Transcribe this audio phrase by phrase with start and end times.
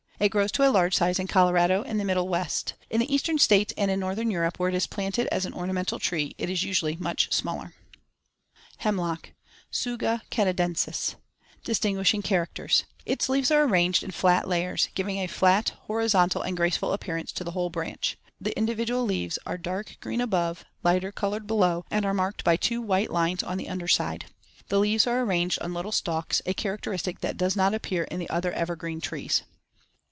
[0.21, 2.75] It grows to a large size in Colorado and the Middle West.
[2.91, 5.97] In the Eastern States and in northern Europe where it is planted as an ornamental
[5.97, 7.73] tree, it is usually much smaller.
[8.77, 8.83] [Illustration: FIG.
[8.83, 8.93] 9.
[8.93, 9.17] Twig of the Norway
[9.71, 11.15] Spruce.] HEMLOCK (Tsuga canadensis)
[11.63, 16.93] Distinguishing characters: Its leaves are arranged in *flat layers*, giving a flat, horizontal and graceful
[16.93, 18.17] appearance to the whole branch (Fig.
[18.41, 18.45] 8).
[18.53, 22.79] The individual leaves are dark green above, lighter colored below, and are *marked by two
[22.79, 24.33] white lines on the under side* (Fig.
[24.59, 24.65] 10).
[24.69, 28.29] The leaves are arranged on little stalks, a characteristic that does not appear in the
[28.29, 29.41] other evergreen trees.